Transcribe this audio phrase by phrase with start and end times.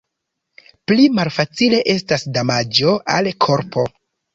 [0.87, 3.91] Pli malfacile estas damaĝo al korpo.